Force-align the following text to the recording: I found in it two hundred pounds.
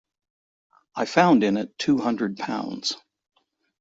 I 0.95 1.05
found 1.05 1.43
in 1.43 1.57
it 1.57 1.77
two 1.77 1.99
hundred 1.99 2.37
pounds. 2.37 2.97